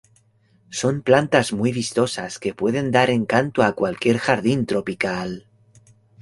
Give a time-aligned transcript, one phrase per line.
[0.71, 5.45] Son plantas muy vistosas que pueden dar encanto a cualquier jardín tropical.